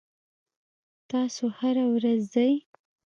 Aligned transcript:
تاسو 1.11 1.45
هره 1.59 1.83
ورځ 1.93 2.19
ځئ؟ 2.33 2.51